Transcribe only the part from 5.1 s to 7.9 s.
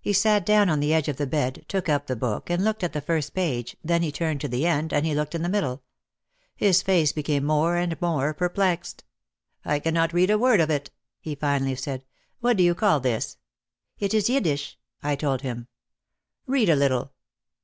looked in the middle. His face became more